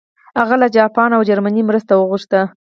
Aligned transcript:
هغه 0.39 0.55
له 0.61 0.67
جاپان 0.77 1.09
او 1.17 1.21
جرمني 1.29 1.63
مرسته 1.69 1.93
وغوښته. 1.95 2.41